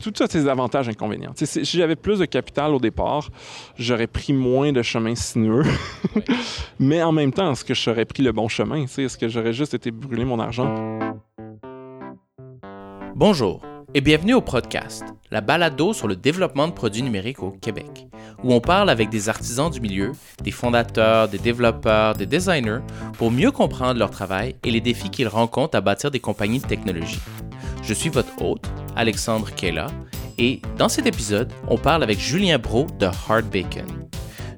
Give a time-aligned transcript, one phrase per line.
[0.00, 1.32] tout ça, c'est des avantages et inconvénients.
[1.34, 3.28] si j'avais plus de capital au départ,
[3.76, 5.64] j'aurais pris moins de chemins sinueux.
[6.78, 8.84] Mais en même temps, est-ce que j'aurais pris le bon chemin?
[8.84, 10.74] Est-ce que j'aurais juste été brûler mon argent?
[13.14, 13.62] Bonjour
[13.94, 18.06] et bienvenue au podcast, la balado sur le développement de produits numériques au Québec,
[18.44, 20.12] où on parle avec des artisans du milieu,
[20.44, 22.80] des fondateurs, des développeurs, des designers,
[23.14, 26.66] pour mieux comprendre leur travail et les défis qu'ils rencontrent à bâtir des compagnies de
[26.66, 27.18] technologie.
[27.88, 28.66] Je suis votre hôte,
[28.96, 29.86] Alexandre Kella,
[30.36, 33.86] et dans cet épisode, on parle avec Julien Bro de Hard Bacon.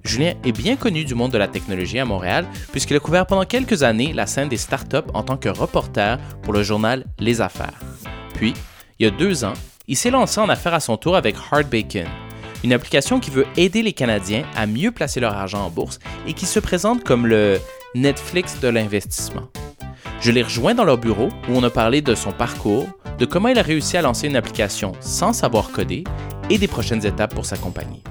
[0.03, 3.45] Julien est bien connu du monde de la technologie à Montréal puisqu'il a couvert pendant
[3.45, 7.79] quelques années la scène des startups en tant que reporter pour le journal Les Affaires.
[8.35, 8.53] Puis,
[8.99, 9.55] il y a deux ans,
[9.87, 12.09] il s'est lancé en affaires à son tour avec Hard Bacon,
[12.65, 16.33] une application qui veut aider les Canadiens à mieux placer leur argent en bourse et
[16.33, 17.61] qui se présente comme le
[17.95, 19.53] Netflix de l'investissement.
[20.21, 22.87] Je l'ai rejoint dans leur bureau où on a parlé de son parcours,
[23.19, 26.05] de comment il a réussi à lancer une application sans savoir coder
[26.51, 28.03] et des prochaines étapes pour sa compagnie.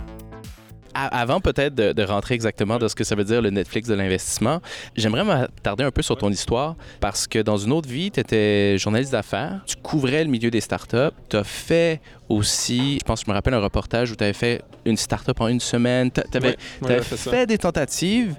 [0.95, 4.59] Avant peut-être de, rentrer exactement dans ce que ça veut dire le Netflix de l'investissement,
[4.95, 8.79] j'aimerais m'attarder un peu sur ton histoire parce que dans une autre vie, tu étais
[8.79, 13.27] journaliste d'affaires, tu couvrais le milieu des startups, tu as fait aussi, je pense que
[13.27, 16.21] je me rappelle un reportage où tu avais fait une startup en une semaine, tu
[16.35, 18.35] avais, fait, des tentatives,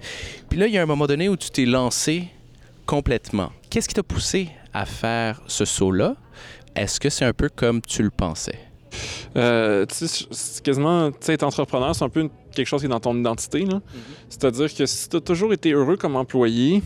[0.49, 2.25] puis là, il y a un moment donné où tu t'es lancé
[2.85, 3.53] complètement.
[3.71, 6.17] Qu'est-ce qui t'a poussé à faire ce saut-là?
[6.75, 8.59] Est-ce que c'est un peu comme tu le pensais?
[9.37, 12.99] Euh, c'est quasiment, tu sais, être entrepreneur, c'est un peu quelque chose qui est dans
[12.99, 13.65] ton identité.
[13.65, 13.81] Mm-hmm.
[14.29, 16.83] C'est-à-dire que si tu as toujours été heureux comme employé,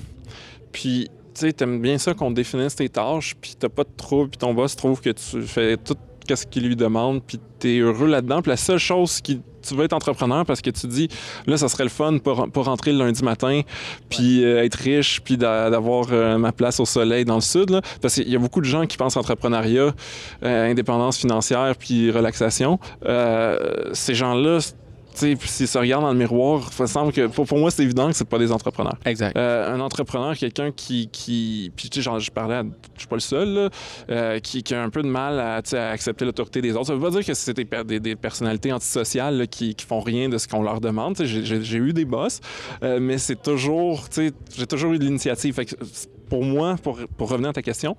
[0.72, 4.28] puis tu sais, aimes bien ça qu'on définisse tes tâches, puis t'as pas de trouble,
[4.28, 5.96] puis ton boss trouve que tu fais tout
[6.28, 8.42] ce qu'il lui demande, puis tu es heureux là-dedans.
[8.42, 11.08] Puis la seule chose qui tu veux être entrepreneur parce que tu dis,
[11.47, 13.62] là, ça serait le fun pour, pour rentrer le lundi matin,
[14.11, 17.70] puis euh, être riche, puis d'avoir euh, ma place au soleil dans le sud.
[17.70, 17.80] Là.
[18.00, 19.95] Parce qu'il y a beaucoup de gens qui pensent entrepreneuriat,
[20.42, 22.78] euh, indépendance financière, puis relaxation.
[23.92, 24.14] ces
[25.20, 28.15] gens-là, s'ils se regardent dans le miroir, il semble que pour, moi, c'est évident que
[28.15, 28.97] c'est pas des entrepreneurs.
[29.05, 29.37] Exact.
[29.37, 31.73] un entrepreneur, quelqu'un qui, qui.
[31.77, 32.63] Puis, tu sais, je parlais,
[32.95, 33.70] je suis pas le seul,
[34.08, 36.86] là, qui, qui, a un peu de mal à, à accepter l'autorité des autres.
[36.86, 40.39] Ça veut pas dire que c'est des, des, personnalités antisociales qui, qui font rien de
[40.39, 41.17] ce qu'on leur demande.
[41.23, 42.41] J'ai eu des boss,
[42.83, 44.05] mais c'est toujours.
[44.17, 45.58] J'ai toujours eu de l'initiative
[46.29, 47.96] pour moi, pour, pour, revenir à ta question,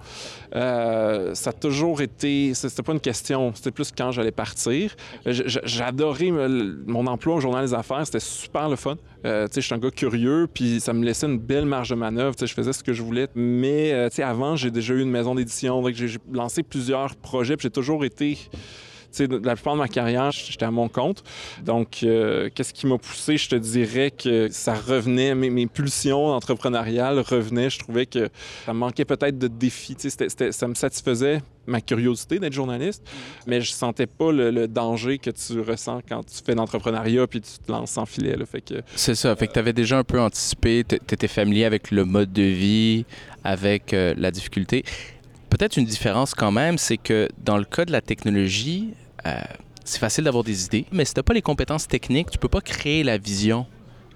[0.55, 2.53] euh, ça a toujours été.
[2.53, 4.95] C'était pas une question, c'était plus quand j'allais partir.
[5.25, 8.95] J'adorais mon emploi au Journal des Affaires, c'était super le fun.
[9.25, 12.35] Euh, je suis un gars curieux, puis ça me laissait une belle marge de manœuvre.
[12.39, 13.27] Je faisais ce que je voulais.
[13.35, 17.71] Mais euh, avant, j'ai déjà eu une maison d'édition, j'ai lancé plusieurs projets, puis j'ai
[17.71, 18.37] toujours été
[19.19, 21.23] la plupart de ma carrière, j'étais à mon compte.
[21.63, 23.37] Donc, euh, qu'est-ce qui m'a poussé?
[23.37, 27.69] Je te dirais que ça revenait, mes, pulsions entrepreneuriales revenaient.
[27.69, 28.29] Je trouvais que
[28.65, 29.97] ça manquait peut-être de défis.
[29.97, 33.03] ça me satisfaisait ma curiosité d'être journaliste,
[33.47, 37.51] mais je sentais pas le, danger que tu ressens quand tu fais l'entrepreneuriat puis tu
[37.57, 38.35] te lances sans filet.
[38.95, 39.35] C'est ça.
[39.35, 42.43] Fait que tu avais déjà un peu anticipé, tu étais familier avec le mode de
[42.43, 43.05] vie,
[43.43, 44.83] avec euh, la difficulté.
[45.49, 48.93] Peut-être une différence quand même, c'est que dans le cas de la technologie,
[49.83, 52.49] c'est facile d'avoir des idées, mais si tu n'as pas les compétences techniques, tu peux
[52.49, 53.65] pas créer la vision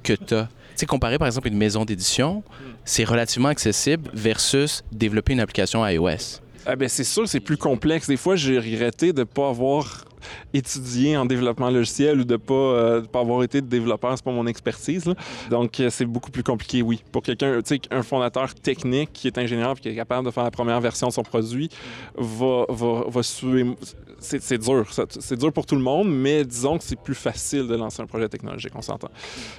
[0.03, 0.49] que tu as.
[0.77, 2.43] Tu sais, par exemple une maison d'édition,
[2.85, 6.39] c'est relativement accessible versus développer une application iOS.
[6.65, 8.07] Ah ben c'est sûr, c'est plus complexe.
[8.07, 10.05] Des fois, j'ai regretté de ne pas avoir
[10.53, 14.47] étudié en développement logiciel ou de pas, euh, pas avoir été développeur, c'est pas mon
[14.47, 15.11] expertise.
[15.49, 17.03] Donc, euh, c'est beaucoup plus compliqué, oui.
[17.11, 20.31] Pour quelqu'un, tu sais, un fondateur technique qui est ingénieur et qui est capable de
[20.31, 21.69] faire la première version de son produit,
[22.17, 23.75] va, va, suivre
[24.19, 24.85] c'est dur.
[25.09, 28.05] C'est dur pour tout le monde, mais disons que c'est plus facile de lancer un
[28.05, 29.09] projet technologique, on s'entend.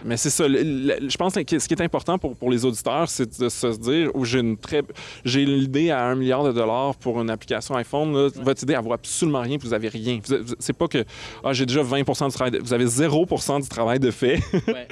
[0.04, 0.46] Mais c'est ça.
[0.48, 4.40] je pense que ce qui est important pour, les auditeurs, c'est de se dire j'ai
[4.40, 4.82] une très.
[5.24, 8.12] J'ai l'idée à un milliard de dollars pour une application iPhone.
[8.42, 10.20] votre idée, elle vaut absolument rien, vous avez rien.
[10.58, 11.04] C'est pas que
[11.44, 12.58] ah, j'ai déjà 20 du travail.
[12.60, 13.26] vous avez 0
[13.60, 14.40] du travail de fait.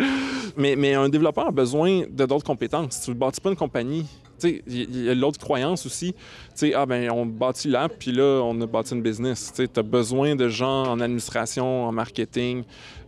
[0.56, 3.02] mais, mais un développeur a besoin de d'autres compétences.
[3.02, 4.06] Tu ne bâtis pas une compagnie
[4.44, 6.14] il y a l'autre croyance aussi.
[6.54, 9.52] sais, ah ben on bâtit l'app, puis là, on a bâti une business.
[9.54, 12.64] Tu as besoin de gens en administration, en marketing,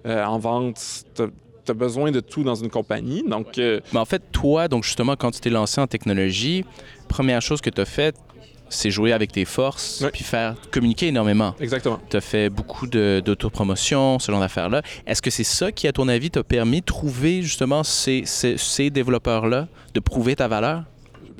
[0.07, 1.05] euh, en vente.
[1.15, 3.23] Tu as, besoin de tout dans une compagnie.
[3.23, 6.65] Donc, euh, Mais en fait, toi, donc justement, quand tu t'es lancé en technologie,
[7.07, 8.17] première chose que tu as faite,
[8.71, 11.55] c'est jouer avec tes forces, puis faire communiquer énormément.
[11.61, 12.01] Exactement.
[12.09, 14.83] Tu as fait beaucoup d'autopromotion, ce genre d'affaires-là.
[15.07, 18.57] Est-ce que c'est ça qui, à ton avis, t'a permis de trouver justement ces, ces,
[18.57, 20.85] ces développeurs-là, de prouver ta valeur?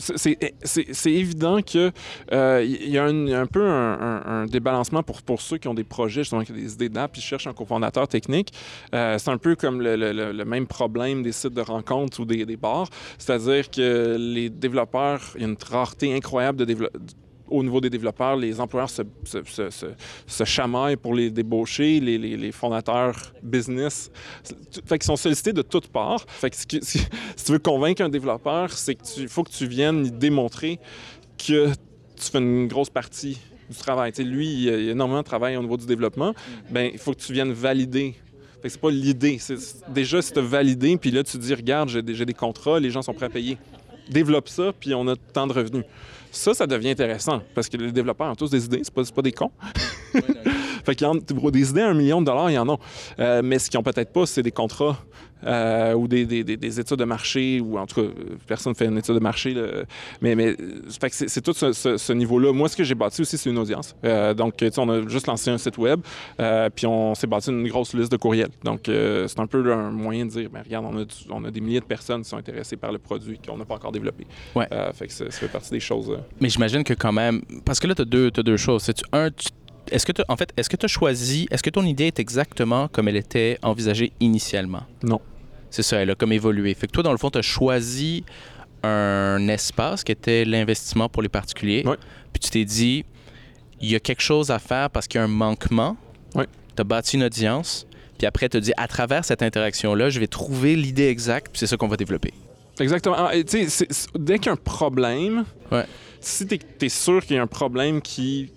[0.01, 1.93] C'est évident qu'il
[2.33, 6.43] euh, y a un, peu un, débalancement pour, pour ceux qui ont des projets, justement,
[6.43, 8.53] qui des idées d'app, puis cherchent un cofondateur technique.
[8.95, 12.57] Euh, c'est un peu comme le, même problème des sites de rencontres ou des, des
[12.57, 12.89] bars.
[13.19, 17.01] C'est-à-dire que les développeurs, il y a une rareté incroyable de développeurs
[17.51, 24.11] au niveau des développeurs, les employeurs se, chamaillent pour les débaucher, les, fondateurs business.
[24.87, 26.25] Fait qu'ils sont sollicités de toutes parts.
[26.29, 27.07] Fait que si,
[27.45, 30.79] tu veux convaincre un développeur, c'est tu faut que tu viennes démontrer
[31.39, 33.39] que tu fais une grosse partie
[33.69, 34.13] du travail.
[34.15, 36.35] sais, lui, il y a énormément de travail au niveau du développement.
[36.71, 38.17] Ben, il faut que tu viennes valider
[38.61, 39.39] fait que c'est pas l'idée.
[39.89, 43.01] Déjà, c'est de valider, puis là, tu te dis, regarde, j'ai des contrats, les gens
[43.01, 43.57] sont prêts à payer.
[44.11, 45.85] Développe ça, puis on a tant de revenus.
[46.31, 49.23] Ça, ça devient intéressant, parce que les développeurs ont tous des idées, c'est pas, pas
[49.23, 49.51] des cons.
[50.85, 52.77] Fait qu'il y a des idées à un million de dollars, il y en a.
[53.19, 54.99] Euh, mais ce qu'ils ont peut-être pas, c'est des contrats
[55.47, 58.09] euh, ou des, des, des, études de marché, ou en tout cas,
[58.47, 59.55] personne ne fait une étude de marché.
[59.55, 59.85] Là.
[60.21, 60.55] Mais, mais
[61.11, 62.53] c'est tout ce, ce, ce niveau-là.
[62.53, 63.97] Moi, ce que j'ai bâti aussi, c'est une audience.
[64.05, 66.01] Euh, donc, on a juste lancé un site web,
[66.41, 68.51] euh, puis on s'est bâti une grosse liste de courriels.
[68.65, 71.51] Donc, c'est un peu un moyen de dire, ben, regarde, on a, du, on a,
[71.51, 74.27] des milliers de personnes qui sont intéressées par le produit qu'on n'a pas encore développé.
[74.55, 74.69] Ouais.
[74.95, 76.17] Fait que ça, fait partie des choses.
[76.41, 78.91] Mais j'imagine que quand même, parce que là, tu as deux, as deux choses.
[79.13, 79.49] Un, tu
[79.91, 82.19] est-ce que tu en fait, est-ce que tu as choisi, est-ce que ton idée est
[82.19, 84.83] exactement comme elle était envisagée initialement?
[85.03, 85.21] Non.
[85.71, 86.75] C'est ça, elle a comme évolué.
[86.75, 88.25] Fait que toi dans le fond, tu as choisi
[88.83, 91.83] un espace qui était l'investissement pour les particuliers.
[91.87, 91.97] Oui.
[92.33, 93.05] Puis tu t'es dit
[93.81, 95.97] il y a quelque chose à faire parce qu'il y a un manquement.
[96.35, 96.45] Oui.
[96.77, 97.87] Tu as bâti une audience.
[98.19, 101.61] Puis après, tu as dit à travers cette interaction-là, je vais trouver l'idée exacte, puis
[101.61, 102.35] c'est ça qu'on va développer.
[102.79, 103.17] Exactement.
[103.19, 105.85] Ah, tu sais, dès qu'il y a un problème, ouais.
[106.21, 108.53] si tu es, sûr qu'il y a un problème qui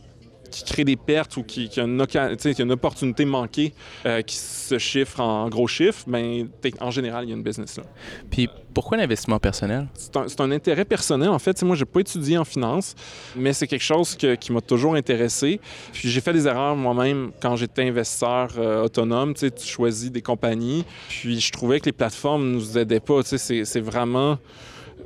[0.54, 3.74] qui crée des pertes ou qui, qui a, une, qui a une opportunité manquée
[4.06, 6.48] euh, qui se chiffre en gros chiffres, ben,
[6.80, 7.84] en général, il y a une business là.
[8.30, 9.88] Puis pourquoi l'investissement personnel?
[9.94, 11.30] C'est un, un, intérêt personnel.
[11.30, 12.96] En fait, moi, je n'ai pas étudié en finance,
[13.36, 15.60] mais c'est quelque chose que, qui m'a toujours intéressé.
[15.92, 19.34] Puis j'ai fait des erreurs moi-même quand j'étais investisseur euh, autonome.
[19.34, 20.86] Tu choisis des compagnies.
[21.10, 23.22] Puis je trouvais que les plateformes ne nous aidaient pas.
[23.24, 24.38] C'est vraiment...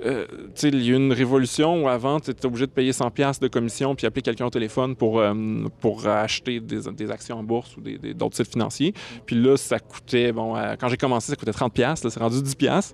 [0.05, 0.25] Euh,
[0.63, 3.47] il y a eu une révolution où avant, tu étais obligé de payer 100$ de
[3.47, 5.33] commission puis appeler quelqu'un au téléphone pour, euh,
[5.81, 8.93] pour acheter des, des, actions en bourse ou d'autres des, sites financiers.
[9.25, 12.37] Puis là, ça coûtait, bon, euh, quand j'ai commencé, ça coûtait 30$, là, c'est rendu
[12.37, 12.93] 10$.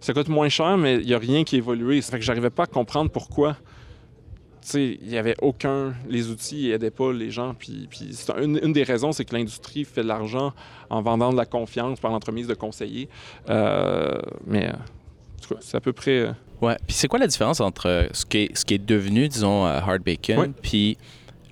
[0.00, 2.00] Ça coûte moins cher, mais il n'y a rien qui a évolué.
[2.00, 3.56] Ça fait que j'arrivais pas à comprendre pourquoi.
[4.74, 5.92] Il n'y avait aucun.
[6.08, 7.54] Les outils n'aidaient pas les gens.
[7.54, 8.10] Puis, puis
[8.40, 10.52] une, une, des raisons, c'est que l'industrie fait de l'argent
[10.88, 13.08] en vendant de la confiance par l'entremise de conseillers.
[15.50, 16.32] Euh, c'est à peu près.
[16.60, 16.76] Ouais.
[16.86, 20.02] Puis c'est quoi la différence entre ce qui est, ce qui est devenu, disons, Hard
[20.02, 20.50] Bacon, ouais.
[20.62, 20.96] puis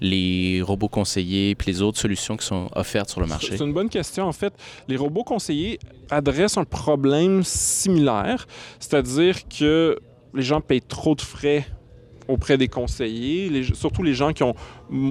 [0.01, 3.57] les robots conseillers, puis les autres solutions qui sont offertes sur le marché?
[3.57, 4.27] C'est une bonne question.
[4.27, 4.53] En fait,
[4.89, 5.79] les robots conseillers
[6.11, 8.47] adressent un problème similaire,
[8.79, 9.99] c'est-à-dire que
[10.33, 11.67] les gens payent trop de frais
[12.31, 14.45] auprès des conseillers, surtout les gens qui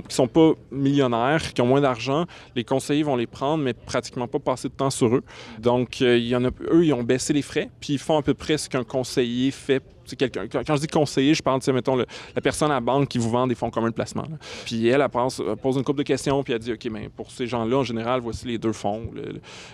[0.08, 2.26] qui sont pas millionnaires, qui ont moins d'argent,
[2.56, 5.24] les conseillers vont les prendre, mais pratiquement pas passer de temps sur eux.
[5.60, 8.70] Donc, euh, eux, ils ont baissé les frais, puis ils font à peu près ce
[8.70, 9.84] qu'un conseiller fait.
[10.18, 13.30] Quand je dis conseiller, je parle, mettons, le, la personne à la banque qui vous
[13.30, 14.24] vend des fonds communs de placement.
[14.66, 17.46] Puis elle, elle, pose une couple de questions, puis elle dit, OK, mais pour ces
[17.46, 19.12] gens-là, en général, voici les deux fonds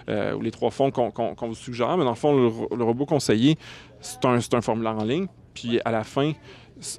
[0.10, 1.96] euh, ou les trois fonds qu'on, vous suggère.
[1.98, 3.58] Mais dans le fond, le, robot conseiller,
[4.02, 5.28] c'est un formulaire en ligne.
[5.54, 6.34] Puis à la fin,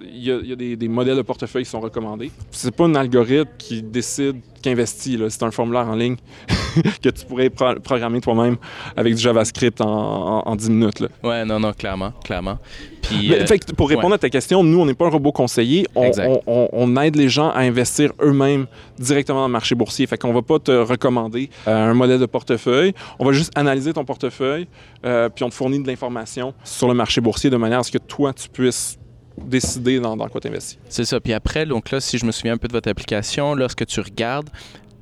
[0.01, 2.31] il y a, il y a des, des, modèles de portefeuille qui sont recommandés.
[2.51, 5.21] C'est pas un algorithme qui décide, qui investit.
[5.29, 6.17] C'est un formulaire en ligne
[7.03, 8.57] que tu pourrais pro programmer toi-même
[8.97, 11.01] avec du JavaScript en, en, en 10 minutes.
[11.01, 11.09] Là.
[11.23, 12.59] Ouais, non, non, clairement, clairement.
[13.03, 14.15] Puis, Mais, euh, fait, pour répondre ouais.
[14.15, 15.87] à ta question, nous, on n'est pas un robot conseiller.
[15.95, 16.11] On,
[16.47, 18.67] on, on, aide les gens à investir eux-mêmes
[18.99, 20.07] directement dans le marché boursier.
[20.07, 22.95] Fait qu'on va pas te recommander euh, un modèle de portefeuille.
[23.19, 24.67] On va juste analyser ton portefeuille,
[25.05, 27.93] euh, puis on te fournit de l'information sur le marché boursier de manière à ce
[27.93, 28.99] que toi, tu puisses
[29.39, 30.79] décider dans, dans quoi tu investis.
[30.89, 31.21] C'est ça.
[31.21, 34.01] Puis après, donc là, si je me souviens un peu de votre application, lorsque tu
[34.01, 34.49] regardes,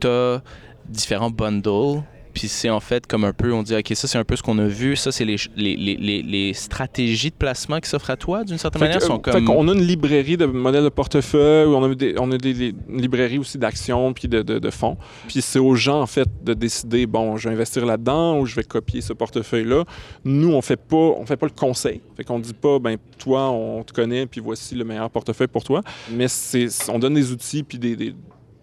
[0.01, 0.43] tu as
[0.89, 2.03] différents bundles.
[2.35, 4.43] Puis c'est en fait comme un peu, on dit, OK, ça c'est un peu ce
[4.43, 8.17] qu'on a vu, ça c'est les, les, les, les, stratégies de placement qui s'offrent à
[8.17, 9.01] toi d'une certaine fait manière.
[9.01, 9.51] Que, sont fait comme...
[9.51, 12.75] On a une librairie de modèles de portefeuille, on a des, on a des, des
[12.89, 14.97] librairies aussi d'actions puis de, de, de, fonds.
[15.29, 18.57] Puis c'est aux gens en fait de décider, bon, je vais investir là-dedans ou je
[18.57, 19.85] vais copier ce portefeuille-là.
[20.25, 22.01] Nous, on fait pas, on fait pas le conseil.
[22.17, 25.63] Fait qu'on dit pas, ben toi, on te connaît puis voici le meilleur portefeuille pour
[25.63, 25.83] toi.
[26.11, 28.15] Mais c'est, on donne des outils puis des, des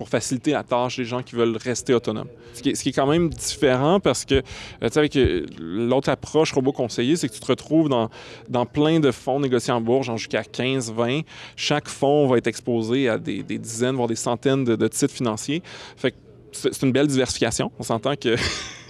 [0.01, 2.27] pour faciliter la tâche des gens qui veulent rester autonomes.
[2.55, 5.15] Ce qui est, ce qui est quand même différent parce que, tu sais, avec
[5.59, 8.09] l'autre approche robot conseiller, c'est que tu te retrouves dans,
[8.49, 11.19] dans plein de fonds négociés en bourse, genre jusqu'à 15, 20.
[11.55, 15.13] Chaque fonds va être exposé à des, des dizaines, voire des centaines de, de titres
[15.13, 15.61] financiers.
[15.97, 16.17] Fait que
[16.51, 17.71] c'est une belle diversification.
[17.77, 18.35] On s'entend que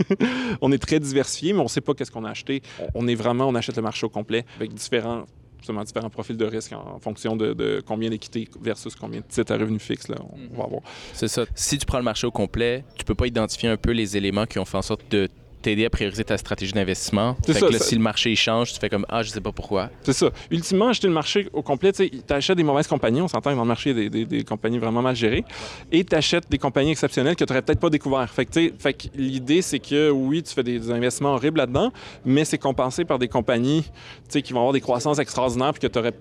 [0.62, 2.62] on est très diversifié, mais on ne sait pas qu'est-ce qu'on a acheté.
[2.96, 5.26] On est vraiment, on achète le marché au complet avec différents
[5.62, 9.54] justement différents profils de risque en, fonction de, de combien d'équité versus combien de titres
[9.54, 10.82] à revenu fixe là, on, va avoir.
[11.14, 11.46] C'est ça.
[11.56, 14.46] Si tu prends le marché au complet, tu peux pas identifier un peu les éléments
[14.46, 15.30] qui ont fait en sorte de
[15.62, 17.36] t'aider à prioriser ta stratégie d'investissement.
[17.46, 19.30] Fait ça, que là, ça- si le marché il change, tu fais comme Ah, je
[19.30, 19.90] sais pas pourquoi.
[20.04, 20.30] C'est ça.
[20.50, 23.22] Ultimement, acheter le marché au complet, tu achètes des mauvaises compagnies.
[23.22, 25.16] On s'entend que dans le marché, il y a des, des- des compagnies vraiment mal
[25.16, 25.44] gérées.
[25.92, 28.30] Et tu achètes des compagnies exceptionnelles que tu n'aurais peut-être pas découvert.
[28.30, 31.92] Fait que, fait l'idée, c'est que oui, tu fais des investissements horribles là-dedans,
[32.26, 33.84] mais c'est compensé par des compagnies
[34.30, 36.14] qui vont avoir des croissances extraordinaires puis que tu n'aurais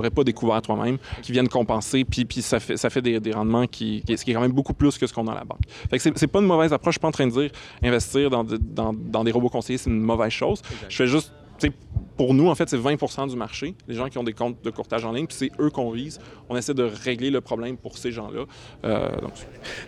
[0.00, 3.66] pas découvert toi-même, qui viennent compenser, puis, puis ça fait, ça fait des, des rendements
[3.66, 5.44] qui, qui, ce qui est quand même beaucoup plus que ce qu'on a à la
[5.44, 5.60] banque.
[5.90, 6.94] Fait que c'est, pas une mauvaise approche.
[6.94, 7.50] Je suis pas en train de dire
[7.82, 10.62] investir dans, de- dans, dans des robots conseillers, c'est une mauvaise chose.
[10.88, 11.72] Je fais juste, tu sais,
[12.16, 14.70] pour nous, en fait, c'est 20 du marché, les gens qui ont des comptes de
[14.70, 16.20] courtage en ligne, puis c'est eux qu'on vise.
[16.48, 18.44] On essaie de régler le problème pour ces gens-là.
[18.84, 19.32] Euh, donc,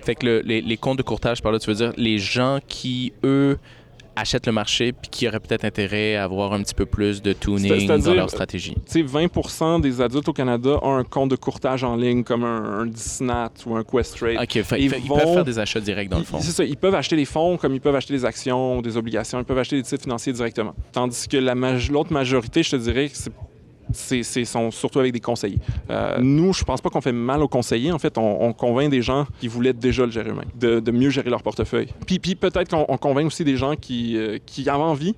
[0.02, 2.58] Fait que le- les, les comptes de courtage, par là, tu veux dire les gens
[2.66, 3.58] qui, eux,
[4.16, 7.32] achètent le marché puis qui auraient peut-être intérêt à avoir un petit peu plus de
[7.32, 8.74] tuning dans leur stratégie.
[8.74, 12.42] tu sais, 20% des adultes au Canada ont un compte de courtage en ligne comme
[12.44, 14.36] un, un Disnat ou un Questrade.
[14.42, 16.38] OK, fait, Ils fait- ils peuvent faire des achats directs dans le fond.
[16.40, 19.38] C'est ça, ils peuvent acheter des fonds comme ils peuvent acheter des actions, des obligations,
[19.38, 20.74] ils peuvent acheter des titres financiers directement.
[20.92, 23.32] Tandis que la maj- l'autre majorité, je te dirais, que c'est
[23.92, 25.58] c'est, sont surtout avec des conseillers.
[25.90, 27.92] Euh, nous, je pense pas qu'on fait mal aux conseillers.
[27.92, 30.90] En fait, on, on convainc des gens qui voulaient déjà le gérer eux-mêmes, de, de
[30.90, 31.88] mieux gérer leur portefeuille.
[32.06, 35.14] Puis, puis peut-être qu'on on convainc aussi des gens qui, euh, qui avaient envie,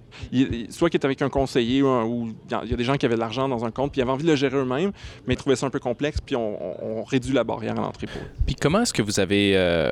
[0.70, 3.06] soit qui étaient avec un conseiller ou, un- ou il y a- des gens qui
[3.06, 4.92] avaient de l'argent dans un compte, puis ils avaient envie de le gérer eux-mêmes,
[5.26, 8.20] mais ils trouvaient ça un peu complexe, puis on, réduit la barrière à l'entrée pour
[8.20, 8.26] eux.
[8.46, 9.52] Puis comment est-ce que vous avez...
[9.56, 9.90] euh,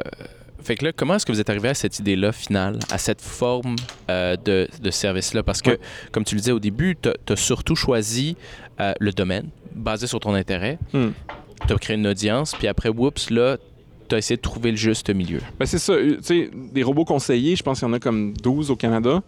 [0.63, 3.21] Fait que là, comment est-ce que vous êtes arrivé à cette idée-là finale, à cette
[3.23, 3.77] forme
[4.11, 5.43] euh, de, de service-là?
[5.43, 5.79] Parce que, Ouais.
[6.13, 8.37] comme tu le disais au début, tu as surtout choisi
[8.81, 10.79] euh, le domaine, basé sur ton intérêt.
[10.93, 11.09] Hmm.
[11.67, 13.57] Tu as créé une audience, puis après, whoops, là,
[14.09, 15.41] tu as essayé de trouver le juste milieu.
[15.59, 15.93] Ben, c'est ça.
[15.95, 18.77] euh, Tu sais, des robots conseillers, je pense qu'il y en a comme 12 au
[18.77, 19.23] Canada.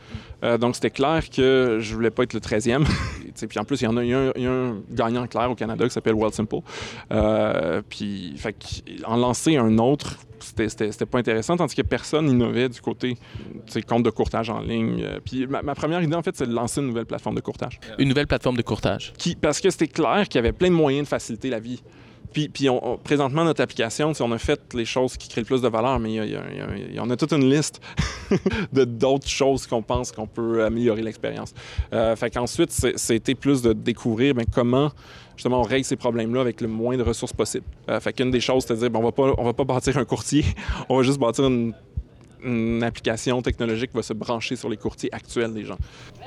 [0.44, 2.84] Euh, donc, c'était clair que je voulais pas être le 13e.
[3.28, 4.76] Tu sais, puis en plus, il y en a, y a un, y a un
[4.90, 6.56] gagnant clair au Canada qui s'appelle Well Simple.
[7.12, 8.34] Euh, puis,
[9.04, 13.16] en lancer un autre, c'était- pas intéressant, tandis que personne n'innovait du côté,
[13.88, 15.02] compte de courtage en ligne.
[15.04, 17.40] Euh, Puis, ma, ma première idée, en fait, c'est de lancer une nouvelle plateforme de
[17.40, 17.78] courtage.
[17.98, 19.12] Une nouvelle plateforme de courtage.
[19.18, 21.80] Qui, parce que c'était clair qu'il y avait plein de moyens de faciliter la vie.
[22.32, 25.62] Puis, on- on- présentement, notre application, on a fait les choses qui créent le plus
[25.62, 27.80] de valeur, mais il y, y a- toute une liste
[28.72, 31.52] d'autres choses qu'on pense qu'on peut améliorer l'expérience.
[31.92, 34.90] Euh, fait qu'ensuite, c'était plus de découvrir ben, comment
[35.36, 37.64] justement on règle ces problèmes-là avec le moins de ressources possible.
[37.88, 39.96] Euh, fait qu'une des choses, c'est de dire, ben, on va on va pas bâtir
[39.96, 40.44] un courtier,
[40.88, 41.72] on va juste bâtir une,
[42.42, 45.78] une application technologique va se brancher sur les courtiers actuels des gens.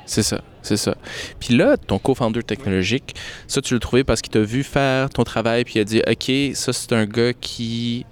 [0.05, 0.95] C'est ça, c'est ça.
[1.39, 3.15] Puis là, ton co-founder technologique,
[3.47, 6.01] ça, tu l'as trouvé parce qu'il t'a vu faire ton travail, puis il a dit,
[6.07, 8.05] OK, ça, c'est un gars qui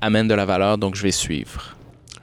[0.00, 1.73] amène de la valeur, donc je vais suivre.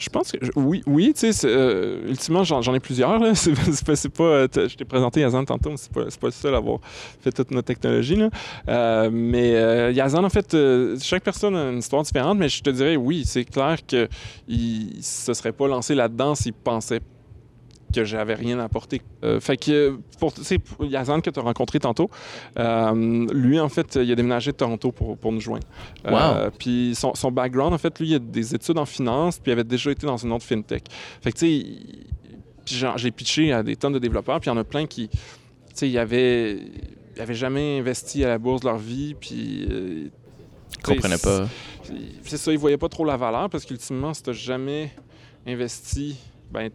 [0.02, 3.22] Je pense que oui, oui, tu sais, euh, ultimement, j'en, ai plusieurs.
[3.36, 3.54] C'est,
[3.86, 6.58] pas, pas, euh, je t'ai présenté Yazan tantôt, mais c'est pas, pas le seul à
[6.58, 6.80] avoir
[7.22, 8.16] fait toute notre technologie.
[8.16, 8.32] Là.
[8.68, 10.58] Euh, mais euh, Yazan, en fait,
[11.00, 14.10] chaque personne a une histoire différente, mais je te dirais, oui, c'est clair qu'il
[14.48, 17.02] ne se serait pas lancé là-dedans s'il pensait
[17.92, 19.02] que j'avais rien à apporter.
[19.24, 22.10] Euh, fait que, pour, tu sais, Yazan que tu as rencontré tantôt,
[22.58, 25.68] euh, lui, en fait, il a déménagé de Toronto pour, pour nous joindre.
[26.06, 29.52] Euh, puis son, son background, en fait, lui, il a des études en finance, puis
[29.52, 30.84] il avait déjà été dans une autre fintech.
[31.22, 31.66] Fait que, tu sais,
[32.66, 35.10] puis j'ai pitché à des tonnes de développeurs, puis il y en a plein qui,
[35.10, 35.18] tu
[35.74, 36.60] sais, ils avaient,
[37.16, 39.68] ils avaient jamais investi à la bourse de leur vie, puis...
[39.70, 40.08] euh,
[40.84, 41.48] tu sais, pas.
[42.24, 44.92] c'est ça, ils voyaient pas trop la valeur parce qu'ultimement, si tu jamais
[45.46, 46.16] investi,
[46.52, 46.70] ben,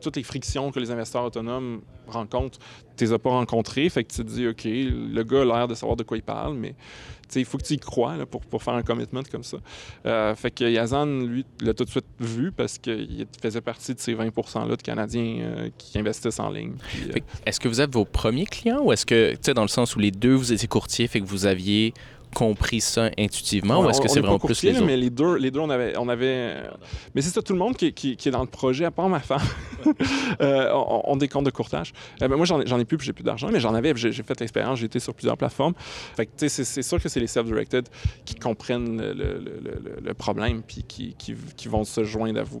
[0.00, 2.58] toutes les frictions que les investisseurs autonomes rencontrent,
[2.96, 3.88] tu les as pas rencontrées.
[3.88, 6.22] Fait que tu te dis, OK, le gars a l'air de savoir de quoi il
[6.22, 6.74] parle, mais
[7.34, 9.56] il faut que tu y crois pour, pour faire un commitment comme ça.
[10.06, 14.00] Euh, fait que Yazan, lui, l'a tout de suite vu parce qu'il faisait partie de
[14.00, 16.74] ces 20 %-là de Canadiens euh, qui investissent en ligne.
[17.08, 19.68] Euh, Est-ce que vous êtes vos premiers clients ou est-ce que, tu sais, dans le
[19.68, 21.94] sens où les deux, vous étiez courtiers, fait que vous aviez
[22.34, 24.84] compris ça intuitivement Ouais, ou est-ce que c'est est vraiment plus les autres?
[24.86, 25.96] Mais les deux, les deux on avait.
[25.98, 26.70] On avait euh,
[27.14, 29.08] mais c'est ça, tout le monde qui, qui- qui est dans le projet, à part
[29.08, 29.40] ma femme,
[30.40, 31.92] euh, on, on a des comptes de courtage.
[32.22, 34.78] Euh, ben, moi, j'en ai, plus, j'ai plus d'argent, mais j'en avais, j'ai fait l'expérience,
[34.78, 35.74] j'ai été sur plusieurs plateformes.
[36.16, 37.88] Fait que, c'est- sûr que c'est les self-directed
[38.24, 42.40] qui comprennent le, le- le- le- le problème, puis qui, qui- qui vont se joindre
[42.40, 42.60] à vous.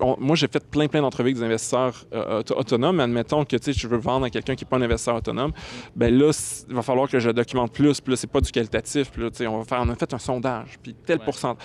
[0.00, 3.00] On- moi, j'ai fait plein, plein d'entrevues avec des investisseurs euh, auto- autonomes.
[3.00, 5.52] Admettons que, tu je veux vendre à quelqu'un qui n'est pas un investisseur autonome,
[5.94, 6.30] ben là,
[6.68, 9.30] il va falloir que je documente plus, puis là, c'est pas du qualitatif, puis là,
[9.30, 11.24] tu sais, on va faire, on a fait un sondage, puis tel Ouais.
[11.24, 11.62] pourcentage.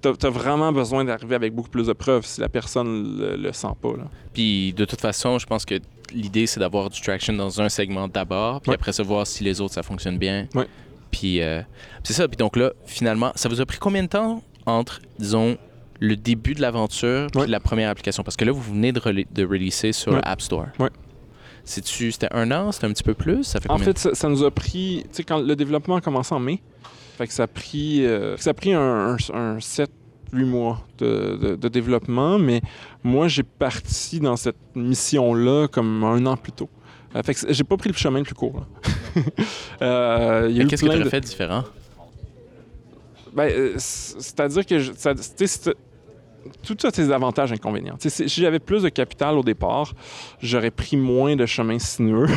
[0.00, 3.52] T'as as vraiment besoin d'arriver avec beaucoup plus de preuves si la personne le, le
[3.54, 3.92] sent pas.
[3.96, 4.04] Là.
[4.34, 5.76] Puis de toute façon, je pense que
[6.12, 8.74] l'idée, c'est d'avoir du traction dans un segment d'abord, puis Ouais.
[8.74, 10.46] après ça, voir si les autres, ça fonctionne bien.
[10.54, 10.66] Ouais.
[11.10, 11.62] Puis euh,
[12.02, 12.28] c'est ça.
[12.28, 15.56] Puis donc là, finalement, ça vous a pris combien de temps entre, disons,
[16.00, 17.46] le début de l'aventure puis Ouais.
[17.46, 18.22] la première application?
[18.22, 20.20] Parce que là, vous venez de, rela- de releaser sur.
[20.22, 20.66] App Store.
[21.64, 22.72] C'était un an?
[22.72, 23.44] C'était un petit peu plus?
[23.44, 26.00] Ça fait En fait, ça, ça nous a pris, tu sais, quand le développement a
[26.00, 26.60] commencé en mai,
[27.16, 29.16] fait que ça a pris, euh, ça a pris un,
[29.60, 29.90] 7,
[30.32, 32.60] huit mois de, de, développement, mais
[33.02, 36.68] moi, j'ai parti dans cette mission-là comme un an plus tôt.
[37.14, 38.66] Euh, fait que j'ai pas pris le chemin le plus court.
[39.82, 41.64] euh, Qu'est-ce que tu as fait différent?
[43.32, 45.14] Ben, euh, c'est-à-dire que, ça,
[46.62, 47.96] tout ça, c'est des avantages et inconvénients.
[47.98, 49.92] si j'avais plus de capital au départ,
[50.40, 52.28] j'aurais pris moins de chemins sinueux.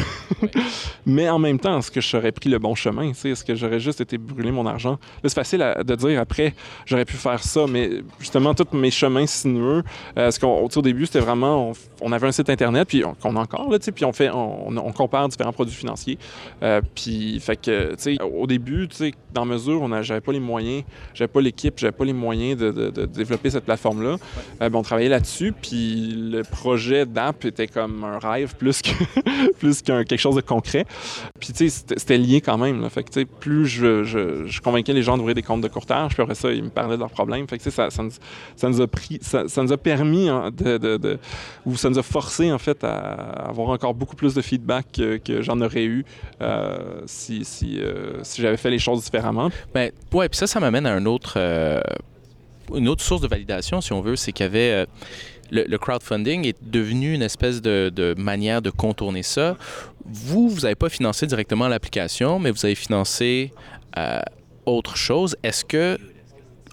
[1.06, 3.12] Mais en même temps, est-ce que j'aurais pris le bon chemin?
[3.12, 4.92] Est-ce que j'aurais juste été brûler mon argent?
[5.24, 6.54] Là, c'est facile de dire après,
[6.86, 9.84] j'aurais pu faire ça, mais justement, tous mes chemins sinueux,
[10.18, 11.72] euh, ce qu'on, au début, c'était vraiment,
[12.02, 15.28] on, avait un site Internet, puis on, a encore, là, puis on, fait, on, compare
[15.30, 16.18] différents produits financiers.
[16.64, 18.88] Euh, puis, fait que, au début,
[19.34, 20.84] dans mesure, on j'avais pas les moyens,
[21.14, 24.18] j'avais pas l'équipe, j'avais pas les moyens de, de développer cette plateforme euh,
[24.60, 28.92] ben, on travaillait là-dessus, puis le projet d'app était comme un rêve plus que
[29.60, 30.86] plus qu'un quelque chose de concret.
[31.40, 32.82] Puis tu sais, c'était lié quand même.
[32.82, 32.90] Là.
[32.90, 36.36] Fait que plus je, je, convainquais les gens d'ouvrir des comptes de courtage, puis après
[36.36, 37.48] ça, ils me parlaient de leurs problèmes.
[37.48, 38.12] Fait que ça, ça, nous,
[38.56, 41.20] ça nous a pris, ça, nous a permis hein, de,
[41.66, 44.86] ou ça nous a forcé en fait à avoir encore beaucoup plus de feedback
[45.26, 46.06] que, j'en aurais eu
[46.42, 46.78] euh,
[47.30, 49.50] euh, si j'avais fait les choses différemment.
[49.74, 51.38] Ben ouais, puis ça, ça m'amène à un autre
[52.76, 54.72] une autre source de validation, si on veut, c'est qu'il y avait...
[54.72, 54.86] Euh,
[55.50, 59.56] le, crowdfunding est devenu une espèce de, manière de contourner ça.
[60.06, 63.54] Vous, vous n'avez pas financé directement l'application, mais vous avez financé
[63.98, 64.20] euh,
[64.66, 65.38] autre chose.
[65.44, 65.98] Est-ce que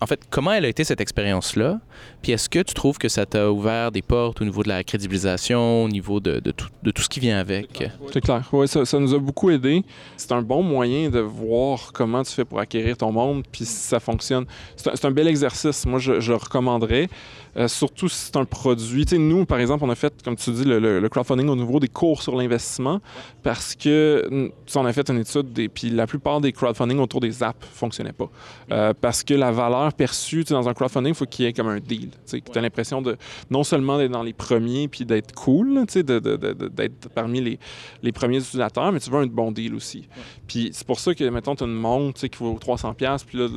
[0.00, 1.80] en fait, comment elle a été cette expérience-là?
[2.24, 4.82] Puis est-ce que tu trouves que ça t'a ouvert des portes au niveau de la
[4.82, 7.84] crédibilisation, au niveau de, tout, de tout, ce qui vient avec?
[8.14, 8.48] C'est clair.
[8.50, 9.84] Oui, ça, ça, nous a beaucoup aidé.
[10.16, 13.74] C'est un bon moyen de voir comment tu fais pour acquérir ton monde, puis si
[13.74, 14.46] ça fonctionne.
[14.74, 15.84] C'est un, bel exercice.
[15.84, 17.10] Moi, je, je recommanderais.
[17.56, 19.04] Euh, surtout si c'est un produit.
[19.06, 21.78] Tu sais, nous, par exemple, on a fait, comme tu dis, le, crowdfunding au niveau
[21.78, 23.00] des cours sur l'investissement
[23.42, 27.20] parce que, tu on a fait une étude et puis la plupart des crowdfunding autour
[27.20, 28.28] des apps ne fonctionnaient pas.
[28.72, 31.68] Euh, parce que la valeur perçue dans un crowdfunding, il faut qu'il y ait comme
[31.68, 32.10] un deal.
[32.26, 33.16] Tu as l'impression de
[33.50, 37.58] non seulement d'être dans les premiers puis d'être cool, tu sais, d'être parmi les,
[38.02, 40.08] les, premiers utilisateurs, mais tu veux un bon deal aussi.
[40.46, 43.48] Puis c'est pour ça que, mettons, tu as une montre qui vaut 300$, puis là,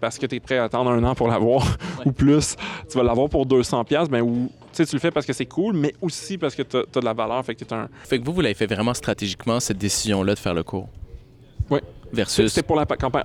[0.00, 2.56] parce que tu es prêt à attendre un an pour l'avoir ou plus,
[2.90, 5.74] tu vas l'avoir pour 200 pièces ben où tu le fais parce que c'est cool,
[5.74, 7.88] mais aussi parce que tu as, de la valeur, fait que un...
[8.04, 10.88] Fait que vous, vous l'avez fait vraiment stratégiquement, cette décision-là de faire le cours?
[11.70, 11.80] Oui.
[12.12, 12.52] Versus...
[12.52, 13.22] C'était pour la campagne.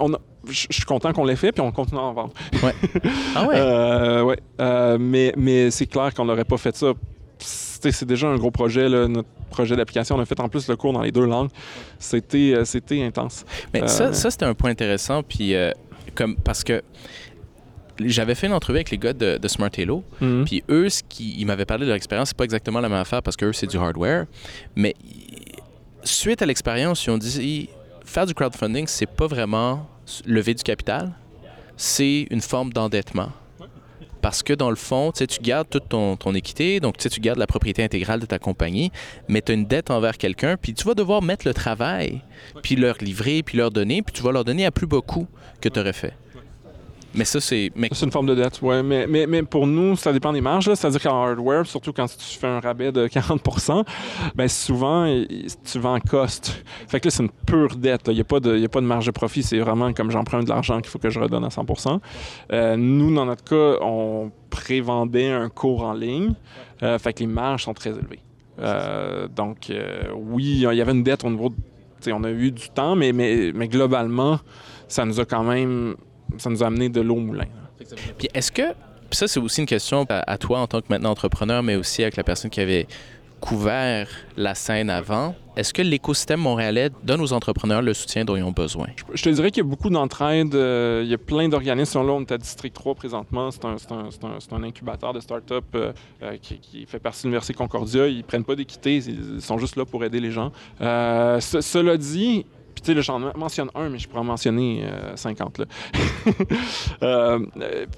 [0.50, 2.34] Je suis content qu'on l'ait fait, puis on continue à en vendre.
[2.64, 2.74] Ouais.
[3.36, 3.56] Ah ouais?
[3.58, 4.40] euh, ouais.
[4.60, 6.94] Euh, mais mais c'est clair qu'on n'aurait pas fait ça.
[7.40, 10.16] C'est déjà un gros projet, là, notre projet d'application.
[10.16, 11.50] On a fait en plus le cours dans les deux langues.
[12.00, 13.46] C'était euh, c'était intense.
[13.74, 15.54] Mais ça, euh, ça c'était un point intéressant, puis
[16.16, 16.82] comme, parce que
[18.00, 20.04] j'avais fait une entrevue avec les gars de, Smart Halo.
[20.22, 20.46] Mhm.
[20.46, 23.00] Puis eux, ce qui, ils m'avaient parlé de leur expérience, c'est pas exactement la même
[23.00, 24.26] affaire parce que eux, c'est du hardware.
[24.76, 24.96] Mais
[26.04, 27.70] suite à l'expérience, ils ont dit
[28.06, 29.88] faire du crowdfunding, c'est pas vraiment
[30.26, 31.12] lever du capital,
[31.76, 33.32] c'est une forme d'endettement.
[34.22, 37.48] Parce que dans le fond, tu gardes toute ton, ton équité, donc tu gardes la
[37.48, 38.92] propriété intégrale de ta compagnie,
[39.28, 42.22] mais tu as une dette envers quelqu'un, puis tu vas devoir mettre le travail,
[42.64, 45.28] puis leur livrer, puis leur donner, puis tu vas leur donner à plus beaucoup
[45.62, 46.14] que tu aurais fait.
[47.18, 47.72] Mais ça, c'est.
[47.92, 48.84] C'est une forme de dette, oui.
[48.84, 50.72] Mais, mais, mais, pour nous, ça dépend des marges.
[50.74, 53.84] C'est-à-dire qu'en hardware, surtout quand tu fais un rabais de 40%
[54.36, 55.08] ben souvent,
[55.66, 56.64] tu vends cost.
[56.88, 58.04] Fait que là, c'est une pure dette.
[58.08, 59.42] Il n'y a, pas de, a pas de marge de profit.
[59.42, 62.00] C'est vraiment comme j'emprunte de l'argent qu'il faut que je redonne à 100%
[62.52, 66.34] euh, Nous, dans notre cas, on prévendait un cours en ligne.
[66.84, 68.20] Euh, fait que les marges sont très élevées.
[68.60, 69.72] Euh, donc,
[70.16, 71.52] oui, il y avait une dette au niveau.
[72.08, 74.40] on a eu du temps, mais, mais, mais globalement,
[74.88, 75.96] ça nous a quand même
[76.38, 77.46] ça nous a amené de l'eau au moulin.
[78.18, 78.74] Puis est-ce que,
[79.10, 82.02] puis ça c'est aussi une question à, toi en tant que maintenant entrepreneur, mais aussi
[82.02, 82.88] avec la personne qui avait
[83.40, 88.44] couvert la scène avant, est-ce que l'écosystème montréalais donne aux entrepreneurs le soutien dont ils
[88.44, 88.88] ont besoin?
[89.14, 90.54] Je, te dirais qu'il y a beaucoup d'entraide.
[90.54, 92.06] Euh, il y a plein d'organismes.
[92.06, 93.50] Là, on est à District 3 présentement.
[93.52, 98.08] C'est un, un, un, incubateur de start-up euh, euh, qui, fait partie de l'Université Concordia.
[98.08, 98.98] Ils prennent pas d'équité.
[98.98, 100.52] Ils sont juste là pour aider les gens.
[100.80, 102.46] cela dit,
[102.78, 105.60] puis, tu sais, j'en mentionne un, mais je pourrais en mentionner 50.
[105.60, 106.34] Euh, là.
[107.04, 107.40] Euh,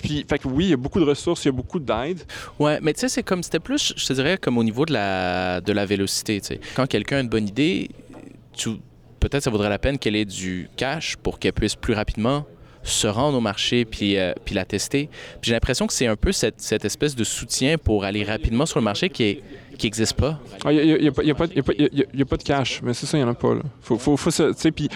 [0.01, 2.21] puis, fait que oui, il y a beaucoup de ressources, il y a beaucoup d'aide.
[2.59, 4.93] Ouais, mais tu sais, c'est comme, c'était plus, je te dirais, comme au niveau de
[4.93, 6.41] la, de la vélocité.
[6.75, 7.89] Quand quelqu'un a une bonne idée,
[9.19, 12.45] peut-être ça vaudrait la peine qu'elle ait du cash pour qu'elle puisse plus rapidement
[12.83, 15.09] se rendre au marché puis, euh, puis la tester.
[15.41, 18.79] Puis j'ai l'impression que c'est un peu cette, espèce de soutien pour aller rapidement sur
[18.79, 19.43] le marché qui est
[19.79, 20.39] qui n'existe pas?
[20.65, 23.35] Il n'y a, a, a, pas de cash, mais c'est ça, il n'y en a
[23.35, 23.55] pas.
[23.55, 23.61] Là.
[23.81, 24.29] Faut, faut, faut
[24.71, 24.89] puis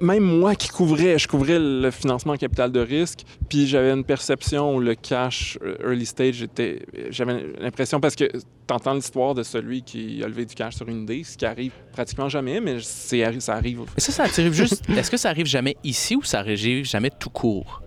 [0.00, 4.04] même moi qui couvrais, je couvrais le financement en capital de risque, puis j'avais une
[4.04, 6.82] perception où le cash euh, early stage était.
[7.10, 10.88] J'avais l'impression, parce que tu entends l'histoire de celui qui a levé du cash sur
[10.88, 13.16] une idée, ce qui arrive pratiquement jamais, mais ça
[13.54, 13.80] arrive.
[13.80, 14.88] Mais ça, ça arrive juste.
[14.88, 17.81] Est-ce que ça arrive jamais ici ou ça arrive jamais tout court?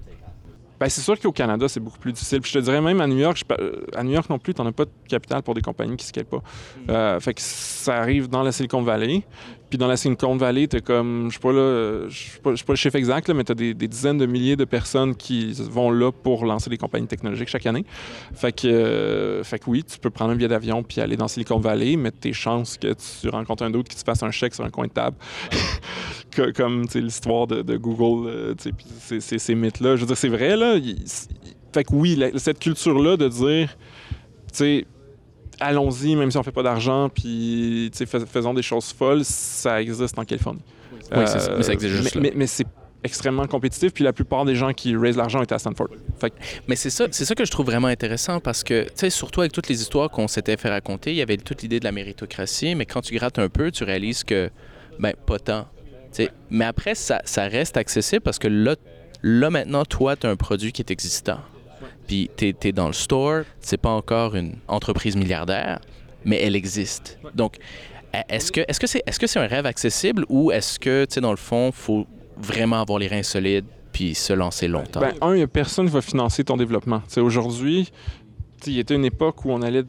[0.80, 2.42] Ben, c'est sûr qu'au Canada, c'est beaucoup plus difficile.
[2.42, 3.42] Puis je te dirais même à New York,
[3.96, 6.06] à New York non plus, tu n'en as pas de capital pour des compagnies qui
[6.06, 6.38] ne scalent pas.
[6.38, 6.90] Mm.
[6.90, 9.24] Euh, fait que ça arrive dans la Silicon Valley.
[9.70, 12.74] Puis dans la Silicon Valley, tu comme, je sais pas là, je sais pas, pas,
[12.74, 16.12] le chiffre exact, mais tu as des, dizaines de milliers de personnes qui vont là
[16.12, 17.86] pour lancer des compagnies technologiques chaque année.
[18.34, 21.28] Fait que, euh, fait que oui, tu peux prendre un billet d'avion puis aller dans
[21.28, 24.54] Silicon Valley, mais tes chances que tu rencontres un autre qui te fasse un chèque
[24.54, 25.18] sur un coin de table,
[26.56, 29.96] comme l'histoire de, Google, euh, puis ces mythes-là.
[29.96, 30.76] Je veux dire, c'est vrai, là.
[31.74, 33.76] fait que oui, cette culture-là de dire,
[34.52, 34.86] tu sais,
[35.60, 37.92] allons-y, même si on fait pas d'argent, puis
[38.32, 40.62] faisons des choses folles, ça existe en Californie.
[40.92, 42.66] Oui, mais ça existe juste mais, mais, c'est
[43.04, 45.90] extrêmement compétitif, puis la plupart des gens qui raisent l'argent étaient à Stanford.
[46.68, 49.42] Mais c'est ça, c'est ça que je trouve vraiment intéressant parce que, tu sais, surtout
[49.42, 51.92] avec toutes les histoires qu'on s'était fait raconter, il y avait toute l'idée de la
[51.92, 54.50] méritocratie, mais quand tu grattes un peu, tu réalises que,
[55.00, 55.68] ben, pas tant.
[56.50, 58.76] mais après, ça, ça reste accessible parce que là,
[59.22, 61.40] là maintenant, toi, tu as un produit qui est existant
[62.08, 65.80] puis tu es, dans le store, c'est pas encore une entreprise milliardaire,
[66.24, 67.20] mais elle existe.
[67.34, 67.58] Donc,
[68.14, 71.06] e, est-ce que est-ce que c'est est-ce que c'est un rêve accessible ou est-ce que
[71.06, 72.06] tu sais dans le fond, faut
[72.38, 75.00] vraiment avoir les reins solides puis se lancer longtemps?
[75.00, 77.02] Ben, un, il a personne qui va financer ton développement.
[77.18, 77.92] aujourd'hui,
[78.68, 79.84] il y était une époque où on allait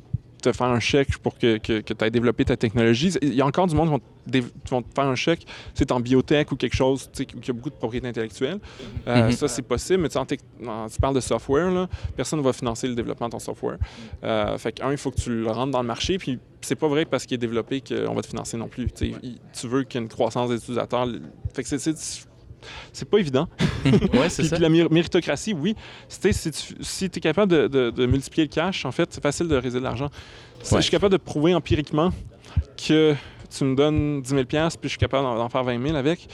[0.50, 3.12] te faire un chèque pour que, que, tu aies développé ta technologie.
[3.22, 6.52] Il y a encore du monde qui vont, te faire un chèque, c'est en biotech
[6.52, 8.58] ou quelque chose qui a beaucoup de propriété intellectuelle.
[9.06, 9.32] Euh, mhm.
[9.32, 13.26] Ça, c'est possible, mais tu parles de software, là, personne ne va financer le développement
[13.26, 13.78] de ton software.
[14.24, 16.88] Euh, fait un, il faut que tu le rentres dans le marché, puis c'est pas
[16.88, 18.88] vrai parce qu'il est développé qu'on va te financer non plus.
[18.92, 21.06] tu veux qu'il y ait une croissance des utilisateurs.
[21.54, 22.25] Fait que c'est
[22.92, 23.48] c'est pas évident.
[23.84, 24.58] ouais, c'est ça.
[24.58, 25.74] la méritocratie, oui.
[26.08, 29.84] Si tu es capable de, multiplier le cash, en fait, c'est facile de réaliser de
[29.84, 30.10] l'argent.
[30.62, 32.12] Si je suis capable de prouver empiriquement
[32.76, 33.14] que
[33.56, 36.28] tu me donnes 10 000 puis je suis capable d'en faire 20 000 avec,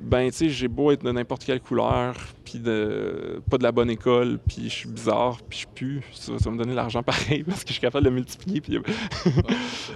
[0.00, 3.72] ben, tu sais, j'ai beau être de n'importe quelle couleur, puis de pas de la
[3.72, 7.42] bonne école, puis je suis bizarre, puis je pue, ça, va me donner l'argent pareil
[7.42, 8.60] parce que je suis capable de le multiplier.
[8.60, 8.78] Puis...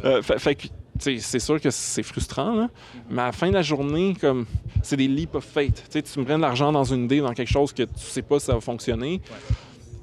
[0.05, 2.69] euh, fait, que, c'est sûr que c'est frustrant,
[3.11, 4.47] mais à la fin de la journée, comme
[4.83, 5.89] c'est des leap of faith.
[5.91, 8.39] tu me prends de l'argent dans une idée, dans quelque chose que tu sais pas
[8.39, 9.21] si ça va fonctionner.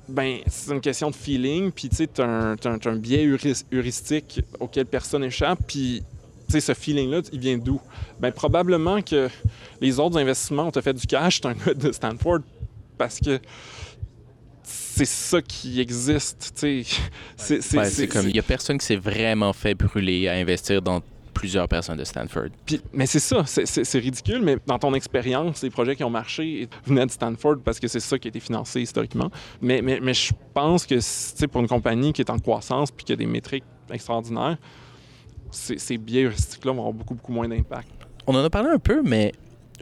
[0.07, 3.25] Ben, c'est une question de feeling, puis tu as, un, un biais
[3.71, 6.03] heuristique auquel personne échappe, puis
[6.49, 7.79] ce feeling-là, il vient d'où?
[8.19, 9.29] Bien, probablement que
[9.79, 12.39] les autres investissements ont fait du cash, c'est un gars de Stanford,
[12.97, 13.39] parce que
[14.99, 16.51] c'est ça qui existe.
[17.37, 21.01] C'est comme, il n'y a personne qui s'est vraiment fait brûler à investir dans
[21.33, 22.49] plusieurs personnes de Stanford.
[22.65, 26.67] Puis, mais c'est ça, c'est ridicule, mais dans ton expérience, les projets qui ont marché
[26.85, 29.31] venaient de Stanford parce que c'est ça qui a été financé historiquement.
[29.61, 33.13] Mais, mais, mais je pense que pour une compagnie qui est en croissance puis qui
[33.13, 34.57] a des métriques extraordinaires,
[35.51, 37.89] ces, biais heuristiques-là vont avoir beaucoup, beaucoup moins d'impact.
[38.27, 39.31] On en a parlé un peu, mais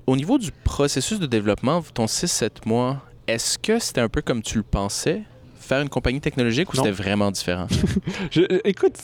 [0.06, 4.42] au niveau du processus de développement, ton 6-7 mois, est-ce que c'était un peu comme
[4.42, 5.24] tu le pensais?
[5.68, 7.68] faire une compagnie technologique ou c'était vraiment différent?
[8.32, 8.98] je, écoute,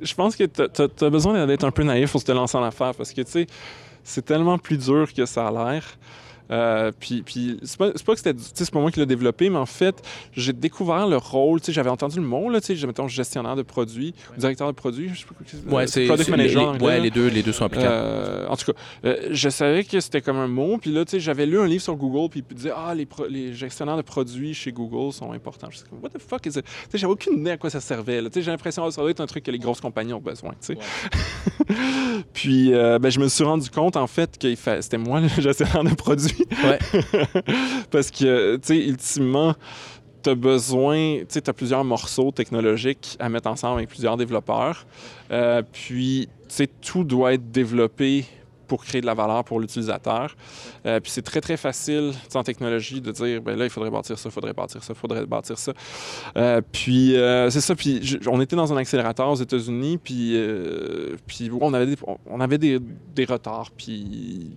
[0.00, 2.94] je pense que tu as, besoin d'être un peu naïf pour se lancer en affaires
[2.94, 3.20] parce que
[4.02, 5.84] c'est tellement plus dur que ça a l'air.
[6.50, 9.58] Euh, puis, puis c'est pas, pas, que c'était, c'est pas moi qui l'ai développé, mais
[9.58, 11.60] en fait, j'ai découvert le rôle.
[11.66, 15.76] J'avais entendu le mot, là, mettons gestionnaire de produits, directeur de produits, je sais pas,
[15.76, 16.74] ouais, c'est product manager.
[16.74, 17.92] Les, ouais, les deux, les deux sont applicables.
[17.92, 20.78] Euh, en tout cas, euh, je savais que c'était comme un mot.
[20.78, 23.96] Puis là, j'avais lu un livre sur Google, puis il disait ah les, les, gestionnaires
[23.96, 25.68] de produits chez Google sont importants.
[25.70, 26.64] Je comme what the fuck is it?
[26.92, 28.22] J'avais aucune idée à quoi ça servait.
[28.34, 30.52] J'ai l'impression que ça doit être un truc que les grosses compagnies ont besoin.
[32.32, 35.94] puis ben, je me suis rendu compte en fait que c'était moi le gestionnaire de
[35.94, 36.37] produits.
[36.50, 36.78] Ouais.
[37.90, 39.54] Parce que, tu sais, ultimement,
[40.22, 44.16] tu as besoin, tu sais, tu as plusieurs morceaux technologiques à mettre ensemble avec plusieurs
[44.16, 44.86] développeurs.
[45.30, 48.24] Euh, puis, tu sais, tout doit être développé
[48.66, 50.36] pour créer de la valeur pour l'utilisateur.
[50.84, 54.18] Euh, puis c'est très, très facile en technologie de dire, ben là, il faudrait bâtir
[54.18, 55.72] ça, il faudrait bâtir ça, il faudrait bâtir ça.
[56.36, 57.14] Euh, puis
[57.50, 57.74] c'est ça.
[57.74, 60.38] Puis on était dans un accélérateur aux États-Unis, puis,
[61.26, 61.96] puis on avait, des,
[62.26, 62.78] on avait des,
[63.14, 63.70] des retards.
[63.74, 64.50] Puis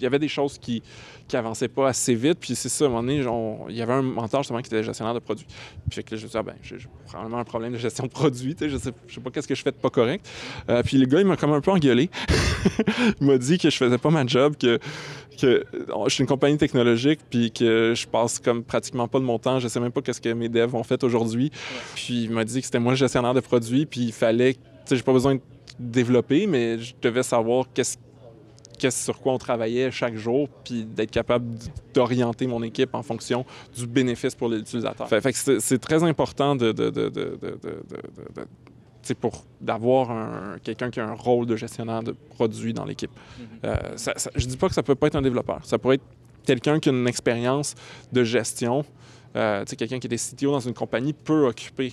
[0.00, 0.82] il y avait des choses qui
[1.30, 2.38] qui avançait pas assez vite.
[2.40, 3.24] Puis c'est ça, à un moment donné,
[3.70, 5.46] il y avait un mentor justement qui était gestionnaire de produits.
[5.88, 7.78] Puis fait que là, je me suis dit, ah, ben, j'ai probablement un problème de
[7.78, 8.56] gestion de produits.
[8.60, 10.28] Je sais, je sais pas qu'est-ce que je fais de pas correct.
[10.68, 12.10] Euh, puis le gars, il m'a comme un peu engueulé.
[13.20, 14.78] il m'a dit que je faisais pas ma job, que,
[15.40, 15.64] que
[16.06, 19.60] je suis une compagnie technologique, puis que je passe comme pratiquement pas de mon temps.
[19.60, 21.52] Je sais même pas qu'est-ce que mes devs ont fait aujourd'hui.
[21.94, 24.60] Puis il m'a dit que c'était moi le gestionnaire de produits, puis il fallait, tu
[24.84, 25.40] sais, j'ai pas besoin de
[25.78, 27.96] développer, mais je devais savoir qu'est-ce
[28.80, 31.46] qu'est-ce sur quoi on travaillait chaque jour, puis d'être capable
[31.94, 33.44] d'orienter mon équipe en fonction
[33.76, 35.08] du bénéfice pour l'utilisateur.
[35.08, 37.28] Fait, fait c'est très important de, de, de, de
[39.14, 43.10] pour d'avoir quelqu'un qui a un rôle de gestionnaire de produits dans l'équipe.
[43.10, 43.44] Mm-hmm.
[43.64, 45.60] euh, je dis pas que ça peut pas être un développeur.
[45.64, 46.04] Ça pourrait être
[46.44, 47.74] quelqu'un qui a une expérience
[48.12, 48.84] de gestion,
[49.36, 51.92] euh, quelqu'un qui était CTO dans une compagnie peut occuper.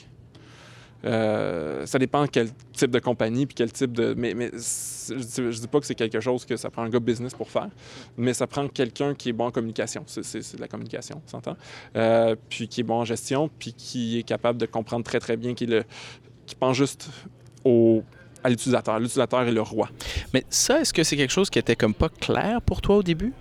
[1.05, 4.13] Euh, ça dépend quel type de compagnie puis quel type de.
[4.17, 6.99] Mais, mais je, dis, dis pas que c'est quelque chose que ça prend un gars
[6.99, 7.69] business pour faire,
[8.17, 10.03] mais ça prend quelqu'un qui est bon en communication.
[10.07, 11.55] C'est de la communication, on s'entend?
[11.95, 15.37] Euh, puis qui est bon en gestion, puis qui est capable de comprendre très très
[15.37, 15.83] bien, qui, le,
[16.45, 17.09] qui pense juste
[17.63, 18.03] au
[18.43, 18.99] à l'utilisateur.
[18.99, 19.89] L'utilisateur est le roi.
[20.33, 23.03] Mais ça, est-ce que c'est quelque chose qui était comme pas clair pour toi au
[23.03, 23.33] début?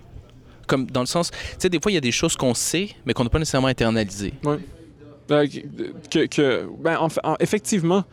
[0.67, 2.89] Comme dans le sens, tu sais, des fois, il y a des choses qu'on sait,
[3.05, 4.33] mais qu'on n'a pas nécessairement internalisées.
[4.43, 4.57] Oui.
[5.31, 5.47] Euh,
[6.09, 8.03] que, que, ben, en, en, effectivement,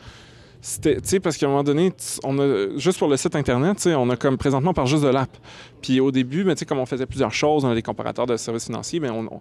[0.60, 4.16] c'était, parce qu'à un moment donné, on a, juste pour le site Internet, on a
[4.16, 5.36] comme présentement par juste de l'app.
[5.82, 8.64] Puis au début, ben, comme on faisait plusieurs choses, on a des comparateurs de services
[8.64, 9.40] financiers, ben, on, on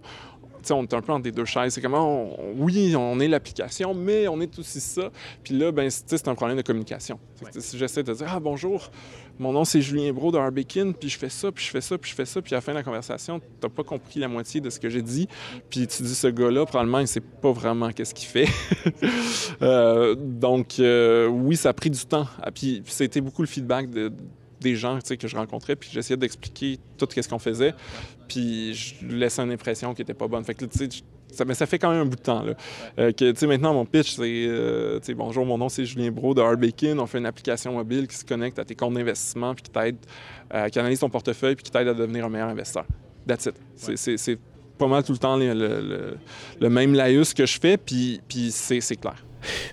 [0.70, 1.74] on est un peu entre des deux chaises.
[1.74, 5.10] C'est comment, oui, on est l'application, mais on est aussi ça.
[5.42, 7.18] Puis là, ben, c'est un problème de communication.
[7.42, 7.50] Ouais.
[7.58, 8.90] Si j'essaie de dire, ah bonjour,
[9.38, 11.98] mon nom c'est Julien Bro de Harbekin, puis je fais ça, puis je fais ça,
[11.98, 14.28] puis je fais ça, puis à la fin de la conversation, t'as pas compris la
[14.28, 15.28] moitié de ce que j'ai dit,
[15.70, 18.48] puis tu dis ce gars-là, probablement, il sait pas vraiment qu'est-ce qu'il fait.
[19.62, 22.26] euh, donc, euh, oui, ça a pris du temps.
[22.40, 24.12] Ah, puis, été beaucoup le feedback de,
[24.60, 27.74] des gens que je rencontrais, puis j'essayais d'expliquer tout ce qu'on faisait,
[28.28, 30.44] puis je laissais une impression qui n'était pas bonne.
[30.44, 30.64] Fait que,
[31.34, 32.42] ça, mais ça fait quand même un bout de temps.
[32.42, 32.54] Là.
[32.98, 36.98] Euh, que, maintenant, mon pitch, c'est euh, Bonjour, mon nom c'est Julien Bro de Harbekin.
[36.98, 39.96] On fait une application mobile qui se connecte à tes comptes d'investissement, puis qui t'aide,
[40.52, 42.86] euh, qui analyse ton portefeuille, puis qui t'aide à devenir un meilleur investisseur.
[43.26, 43.54] That's it.
[43.88, 44.16] Ouais.
[44.16, 44.38] C'est
[44.78, 46.16] pas mal tout le temps le, le,
[46.60, 49.24] le même laïus que je fais, puis, puis c'est clair.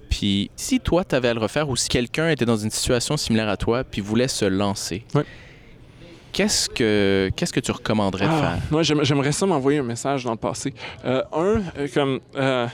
[0.10, 3.18] Puis si toi, tu avais à le refaire ou si quelqu'un était dans une situation
[3.18, 5.24] similaire à toi puis voulait se lancer, ouais.
[6.32, 8.58] Qu'est-ce que qu'est-ce que tu recommanderais de ah, faire?
[8.72, 10.74] Moi, j'aimerais ça m'envoyer un message dans le passé.
[11.06, 12.20] Euh, un, euh, comme...
[12.36, 12.68] Euh,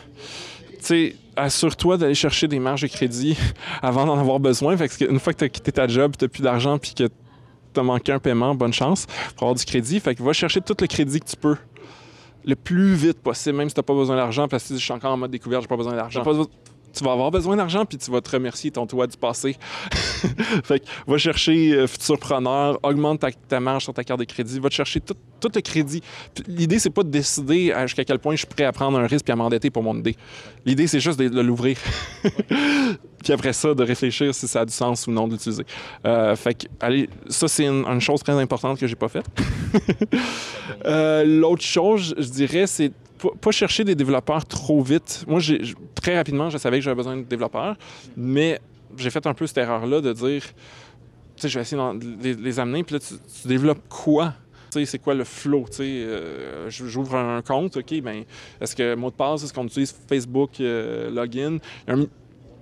[0.80, 3.38] tu sais, assure-toi d'aller chercher des marges de crédit
[3.82, 4.76] avant d'en avoir besoin.
[4.78, 6.94] Fait que une fois que tu as quitté ta job, tu n'as plus d'argent puis
[6.94, 10.00] que tu as manqué un paiement, bonne chance pour avoir du crédit.
[10.00, 11.58] Fait que va chercher tout le crédit que tu peux
[12.46, 14.94] le plus vite possible, même si tu n'as pas besoin d'argent, parce que je suis
[14.94, 16.24] encore en mode découverte, j'ai pas besoin d'argent
[16.94, 19.56] tu vas avoir besoin d'argent, puis tu vas te remercier ton toit du passé.
[20.64, 24.26] fait que va chercher euh, futur preneur, augmente ta, ta, marge sur ta carte de
[24.26, 26.02] crédit, va te chercher tout, tout le crédit.
[26.48, 29.28] L'idée, c'est pas de décider jusqu'à quel point je suis prêt à prendre un risque
[29.30, 30.16] et à m'endetter pour mon idée.
[30.66, 31.78] L'idée, c'est juste de, de l'ouvrir.
[33.24, 35.66] puis après ça, de réfléchir si ça a du sens ou non d'utiliser.
[36.06, 39.26] Euh, fait que, allez, ça, c'est une, une, chose très importante que j'ai pas faite.
[40.86, 42.92] euh, L'autre chose, je dirais, c'est
[43.42, 45.24] pas chercher des développeurs trop vite.
[45.28, 45.40] Moi,
[45.96, 47.76] très rapidement, je savais que j'avais besoin de développeurs,
[48.16, 48.60] mais
[48.98, 52.60] j'ai fait un peu cette erreur-là de dire, tu sais, je vais essayer de les,
[52.60, 54.34] amener, puis là, tu, développes quoi?
[54.72, 55.66] Tu sais, c'est quoi le flow?
[55.70, 58.24] Tu sais, euh, j'ouvre un compte, OK, bien,
[58.62, 61.58] est-ce que mot de passe, est-ce qu'on utilise Facebook, euh, login?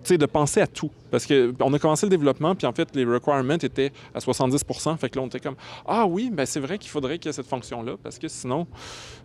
[0.07, 0.91] De penser à tout.
[1.09, 5.09] Parce qu'on a commencé le développement, puis en fait, les requirements étaient à 70% Fait
[5.09, 5.55] que là, on était comme
[5.87, 8.67] Ah oui, ben c'est vrai qu'il faudrait qu'il y ait cette fonction-là, parce que sinon,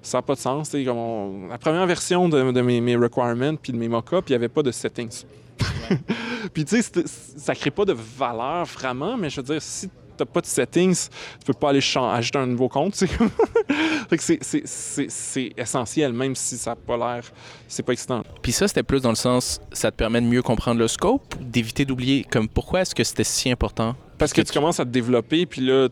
[0.00, 0.70] ça n'a pas de sens.
[0.70, 1.48] Comme on...
[1.48, 4.48] La première version de, de mes, mes, requirements puis de mes mock-ups, il n'y avait
[4.48, 5.24] pas de settings.
[6.54, 9.90] Puis tu sais, ça ne crée pas de valeur vraiment, mais je veux dire, si
[10.20, 12.94] t'as pas de settings, tu peux pas aller ajouter un nouveau compte.
[14.18, 17.24] c'est essentiel, même si ça n'a pas l'air,
[17.66, 18.22] c'est pas excitant.
[18.42, 21.35] Puis ça, c'était plus dans le sens, ça te permet de mieux comprendre le scope,
[21.40, 23.96] d'éviter d'oublier, comme pourquoi est-ce que c'était si important?
[24.18, 25.88] Parce que, que tu, tu commences à te développer, puis là,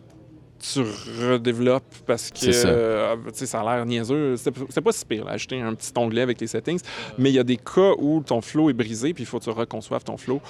[0.58, 0.80] tu
[1.20, 2.68] redéveloppes parce que ça.
[2.68, 4.36] Euh, ça a l'air niaiseux.
[4.36, 6.80] C'est pas si pire, là, ajouter un petit onglet avec les settings,
[7.16, 9.44] mais il y a des cas où ton flow est brisé, puis il faut que
[9.44, 10.40] tu reconçoives ton flow.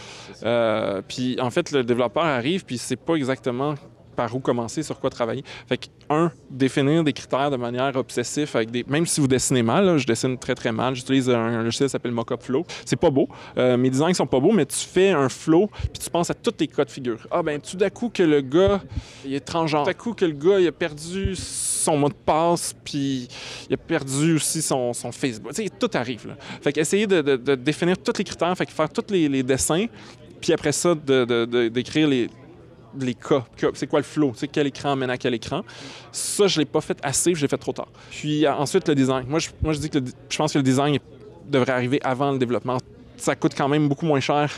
[0.43, 3.75] Euh, puis en fait, le développeur arrive, puis c'est pas exactement
[4.19, 5.45] par où commencer, sur quoi travailler.
[5.69, 8.85] Fait que, un, définir des critères de manière obsessive, avec des...
[8.89, 11.93] même si vous dessinez mal, là, je dessine très très mal, j'utilise un, logiciel qui
[11.93, 12.67] s'appelle Mockup Flow.
[12.85, 16.03] C'est pas beau, euh, mes designs sont pas beaux, mais tu fais un flow, puis
[16.03, 17.29] tu penses à tous tes cas de figure.
[17.31, 18.81] Ah ben, tout d'un coup que le gars,
[19.25, 19.85] il est transgenre.
[19.85, 23.29] Tout d'un coup que le gars, il a perdu son mot de passe, puis
[23.71, 25.53] il a perdu aussi son, son Facebook.
[25.55, 26.35] Tu sais, tout arrive, là.
[26.61, 29.45] Fait qu'essayer de, de, de, définir tous les critères, fait que faire tous les, les
[29.45, 29.87] dessins,
[30.41, 32.29] puis après ça, d'écrire les
[32.99, 33.45] les cas.
[33.75, 34.33] C'est quoi le flow?
[34.33, 35.63] Tu sais, quel écran mène à quel écran?
[36.13, 37.89] Ça, je ne l'ai pas fait assez, je l'ai fait trop tard.
[38.11, 39.25] Puis ensuite, le design.
[39.29, 40.99] Moi, je, moi, je dis que le, je pense que le design
[41.47, 42.79] devrait arriver avant le développement.
[43.17, 44.49] Ça coûte quand même beaucoup moins cher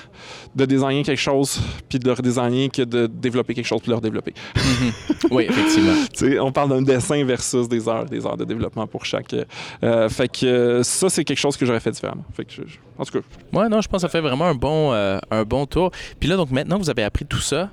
[0.55, 3.93] de designer quelque chose puis de le redesigner que de développer quelque chose puis de
[3.93, 4.35] le redévelopper.
[4.55, 4.93] Mm -hmm.
[5.31, 5.95] Oui, effectivement.
[6.13, 9.35] tu sais, on parle d'un dessin versus des heures, des heures de développement pour chaque.
[9.35, 12.25] Euh, fait que ça, c'est quelque chose que j'aurais fait différemment.
[12.35, 12.63] Fait que je,
[12.99, 13.25] en tout cas.
[13.59, 15.91] Ouais, non, je pense que ça fait vraiment un bon, euh, un bon tour.
[16.19, 17.71] Puis là, donc maintenant, vous avez appris tout ça.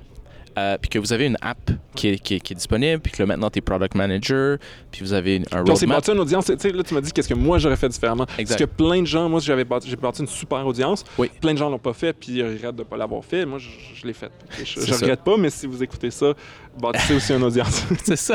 [0.58, 3.12] Euh, puis que vous avez une app qui est, qui est- qui est disponible, puis
[3.12, 4.58] que là, maintenant, tu es product manager,
[4.90, 5.98] puis vous avez un Puis on s'est roadmap.
[5.98, 6.46] bâti une audience.
[6.46, 8.26] Tu sais, là, tu m'as dit qu'est-ce que moi j'aurais fait différemment.
[8.38, 8.58] Exact.
[8.58, 11.04] Parce que plein de gens, moi, j'avais j'ai bâti une super audience.
[11.16, 11.30] Oui.
[11.40, 13.46] Plein de gens l'ont pas fait, puis ils regrettent de pas l'avoir fait.
[13.46, 14.30] Moi, je, je l'ai fait.
[14.58, 16.32] Je, je regrette pas, mais si vous écoutez ça,
[16.80, 17.84] bâtissez aussi une audience.
[18.04, 18.34] c'est ça.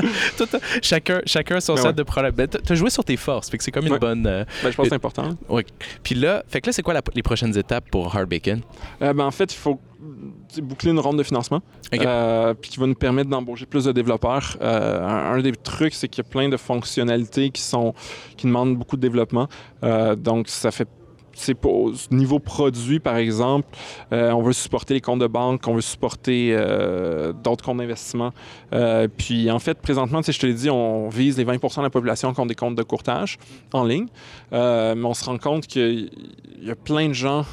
[0.81, 1.93] Chacun, chacun son Ben set ouais.
[1.93, 2.33] de problèmes.
[2.35, 3.99] T'as- t'as joué sur tes forces, fait que c'est comme une Ouais.
[3.99, 4.25] bonne.
[4.27, 5.29] euh, ben, je pense que c'est important.
[5.49, 5.65] ouais.
[6.03, 8.61] Puis là, fait que là, c'est quoi la- les prochaines étapes pour Hard Bacon?
[9.01, 9.79] Euh, ben, en fait, il faut tu
[10.61, 11.61] boucler une ronde de financement,
[11.93, 14.57] euh, puis qui va nous permettre d'embaucher plus de développeurs.
[14.61, 17.93] Euh, un, un des trucs, c'est qu'il y a plein de fonctionnalités qui sont
[18.37, 19.47] qui demandent beaucoup de développement.
[19.83, 20.87] Euh, donc, ça fait
[21.33, 21.57] c'est
[22.11, 23.67] niveau produit, par exemple,
[24.11, 28.31] euh, on veut supporter les comptes de banque, on veut supporter euh, d'autres comptes d'investissement.
[28.73, 31.89] Euh, puis, en fait, présentement, je te l'ai dit, on vise les 20 de la
[31.89, 33.37] population qui ont des comptes de courtage
[33.73, 34.07] en ligne.
[34.51, 36.11] Mais on se rend compte qu'il
[36.61, 37.45] y a plein de gens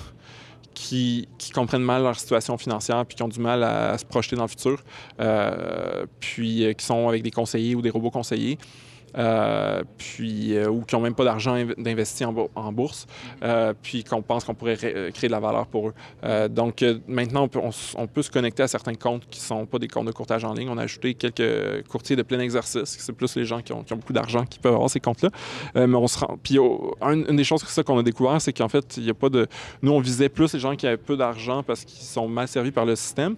[0.81, 4.45] qui, comprennent mal leur situation financière puis qui ont du mal à, se projeter dans
[4.45, 4.83] le futur,
[5.21, 8.59] euh, puis euh, qui sont avec des conseillers ou des robots conseillers.
[9.17, 13.07] Euh, puis euh, ou qui n'ont même pas d'argent inv- d'investi en, bour- en bourse,
[13.43, 15.95] euh, puis qu'on pense qu'on pourrait ré- créer de la valeur pour eux.
[16.49, 19.45] Donc maintenant, on peut, on s- on peut se connecter à certains comptes qui ne
[19.45, 20.69] sont pas des comptes de courtage en ligne.
[20.69, 23.93] On a ajouté quelques courtiers de plein exercice, c'est plus les gens qui ont, qui
[23.93, 25.31] ont beaucoup d'argent qui peuvent avoir ces comptes-là.
[25.75, 26.39] Mais on se rend.
[26.43, 29.05] Puis oh, un- une des choses que ça qu'on a découvert, c'est qu'en fait, il
[29.05, 29.47] n'y a pas de.
[29.83, 32.71] Nous, on visait plus les gens qui avaient peu d'argent parce qu'ils sont mal servis
[32.71, 33.37] par le système.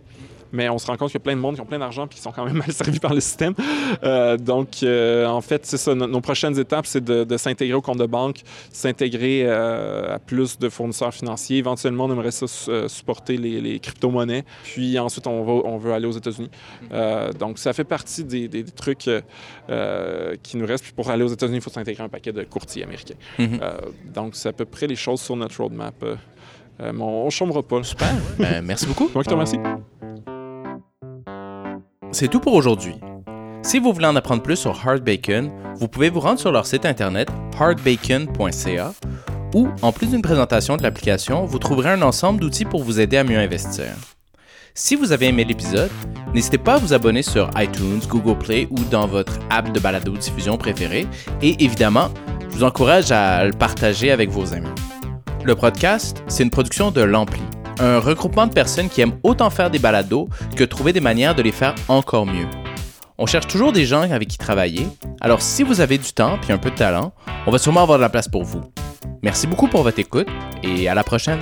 [0.52, 2.06] Mais on se rend compte qu'il y a plein de monde qui ont plein d'argent
[2.06, 3.54] puis qui sont quand même mal servis par le système.
[4.04, 5.94] Euh, donc, euh, en fait, c'est ça.
[5.94, 8.40] No- Nos prochaines étapes, c'est de, de s'intégrer au compte de banque,
[8.72, 11.58] s'intégrer euh, à plus de fournisseurs financiers.
[11.58, 14.44] Éventuellement, on aimerait ça su- supporter les, les crypto-monnaies.
[14.64, 16.50] Puis ensuite, on, va, on veut aller aux États-Unis.
[16.92, 19.08] Euh, donc, ça fait partie des, des- des trucs
[20.42, 20.84] qui nous restent.
[20.84, 23.14] Puis pour aller aux États-Unis, il faut s'intégrer à un paquet de courtiers américains.
[23.38, 23.58] Mhm.
[23.62, 23.72] Euh,
[24.12, 25.94] donc, c'est à peu près les choses sur notre roadmap.
[26.02, 26.16] Euh,
[26.98, 27.82] on ne chômera pas.
[27.82, 28.08] Super.
[28.38, 29.10] Ben, merci beaucoup.
[29.14, 29.58] Moi qui te remercie.
[32.12, 32.96] C'est tout pour aujourd'hui.
[33.62, 36.66] Si vous voulez en apprendre plus sur Hard Bacon, vous pouvez vous rendre sur leur
[36.66, 38.92] site internet hardbacon.ca
[39.54, 43.16] où, en plus d'une présentation de l'application, vous trouverez un ensemble d'outils pour vous aider
[43.16, 43.86] à mieux investir.
[44.74, 45.90] Si vous avez aimé l'épisode,
[46.34, 50.58] n'hésitez pas à vous abonner sur iTunes, Google Play ou dans votre app de balado-diffusion
[50.58, 51.06] préférée
[51.40, 52.10] et évidemment,
[52.50, 54.68] je vous encourage à le partager avec vos amis.
[55.44, 57.42] Le podcast, c'est une production de l'Ampli,
[57.80, 61.42] un regroupement de personnes qui aiment autant faire des balados que trouver des manières de
[61.42, 62.46] les faire encore mieux.
[63.18, 64.86] On cherche toujours des gens avec qui travailler,
[65.20, 67.12] alors si vous avez du temps et un peu de talent,
[67.46, 68.62] on va sûrement avoir de la place pour vous.
[69.22, 70.26] Merci beaucoup pour votre écoute
[70.62, 71.38] et à la prochaine.